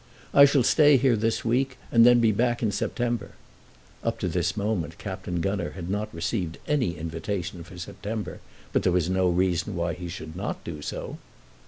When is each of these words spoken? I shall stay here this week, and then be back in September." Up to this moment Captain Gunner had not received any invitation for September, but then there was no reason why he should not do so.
I 0.33 0.45
shall 0.45 0.63
stay 0.63 0.97
here 0.97 1.15
this 1.15 1.45
week, 1.45 1.77
and 1.91 2.03
then 2.03 2.19
be 2.19 2.31
back 2.31 2.63
in 2.63 2.71
September." 2.71 3.33
Up 4.03 4.17
to 4.21 4.27
this 4.27 4.57
moment 4.57 4.97
Captain 4.97 5.41
Gunner 5.41 5.73
had 5.73 5.91
not 5.91 6.11
received 6.11 6.57
any 6.67 6.97
invitation 6.97 7.63
for 7.63 7.77
September, 7.77 8.39
but 8.73 8.81
then 8.81 8.89
there 8.89 8.93
was 8.93 9.11
no 9.11 9.29
reason 9.29 9.75
why 9.75 9.93
he 9.93 10.09
should 10.09 10.35
not 10.35 10.63
do 10.63 10.81
so. 10.81 11.19